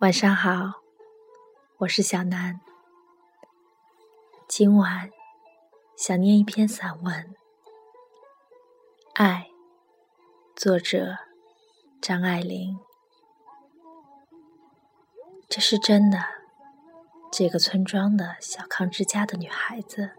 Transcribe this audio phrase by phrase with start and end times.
[0.00, 0.82] 晚上好，
[1.78, 2.60] 我是小南。
[4.48, 5.08] 今晚
[5.96, 7.14] 想念一篇散文，
[9.14, 9.46] 《爱》，
[10.60, 11.16] 作者
[12.02, 12.76] 张爱玲。
[15.48, 16.18] 这是真的，
[17.32, 20.10] 这个村庄的小康之家的女孩子，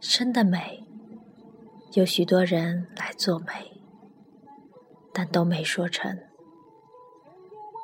[0.00, 0.84] 生的美，
[1.92, 3.80] 有许多人来做媒，
[5.14, 6.18] 但都没说成。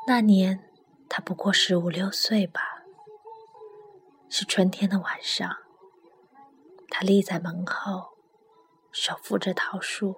[0.08, 0.68] 那年。
[1.14, 2.84] 他不过十五六岁吧。
[4.30, 5.58] 是春天的晚上，
[6.88, 8.14] 他立在门后，
[8.90, 10.16] 手扶着桃树。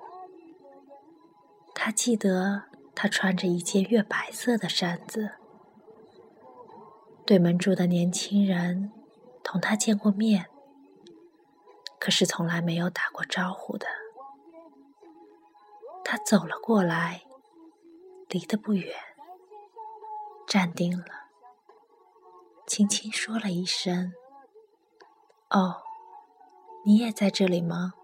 [1.75, 5.33] 他记得他穿着一件月白色的衫子。
[7.27, 8.93] 对门住的年轻人
[9.43, 10.49] 同他见过面，
[11.99, 13.89] 可是从来没有打过招呼的。
[16.05, 17.25] 他走了过来，
[18.29, 18.95] 离得不远。
[20.47, 21.07] 站定了，
[22.67, 24.13] 轻轻说了一声
[25.51, 25.83] ：“哦，
[26.85, 27.95] 你也在这里吗？”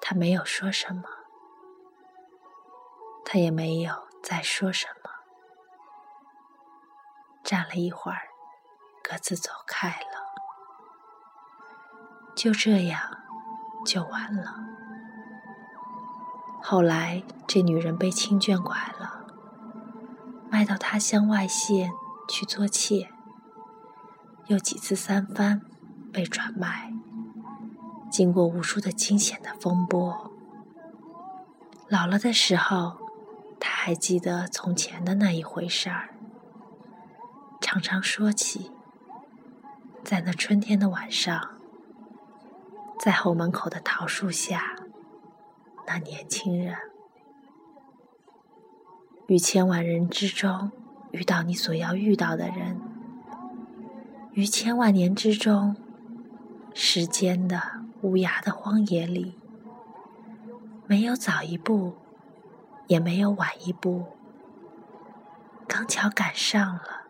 [0.00, 1.02] 他没有说什么，
[3.24, 5.10] 他也没有再说什么。
[7.44, 8.28] 站了一会儿，
[9.02, 10.28] 各自走开了。
[12.34, 13.00] 就这样，
[13.84, 14.54] 就完了。
[16.62, 19.17] 后来，这女人被亲眷拐了。
[20.50, 21.92] 卖到他乡外县
[22.28, 23.10] 去做妾，
[24.46, 25.60] 又几次三番
[26.12, 26.92] 被转卖，
[28.10, 30.32] 经过无数的惊险的风波。
[31.88, 32.98] 老了的时候，
[33.60, 36.14] 他还记得从前的那一回事儿，
[37.60, 38.72] 常常说起，
[40.04, 41.58] 在那春天的晚上，
[42.98, 44.76] 在后门口的桃树下，
[45.86, 46.76] 那年轻人。
[49.28, 50.72] 于千万人之中
[51.10, 52.80] 遇到你所要遇到的人，
[54.32, 55.76] 于千万年之中，
[56.72, 57.60] 时间的
[58.00, 59.38] 无涯的荒野里，
[60.86, 61.92] 没有早一步，
[62.86, 64.06] 也没有晚一步，
[65.66, 67.02] 刚巧赶上了，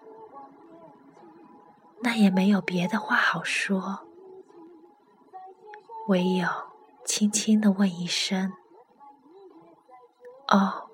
[2.02, 4.00] 那也没有别的话好说，
[6.08, 6.48] 唯有
[7.04, 8.52] 轻轻的问一声
[10.50, 10.86] ：“哦。”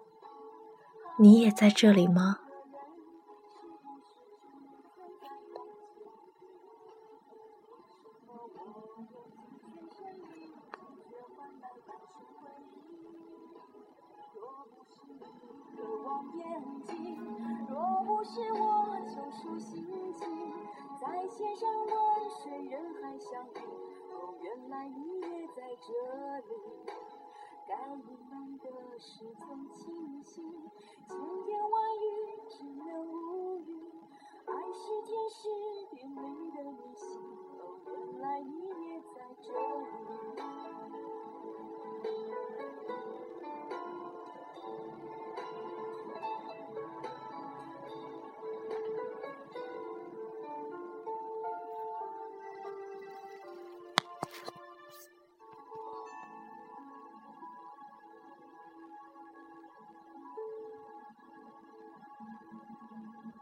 [1.17, 2.41] 你也在这里吗？
[17.69, 20.53] 若不是我救赎心情，
[21.01, 23.59] 在千山万水人海相遇，
[24.13, 25.93] 哦，原来你也在这
[26.39, 26.55] 里，
[27.69, 29.25] 该隐瞒的事。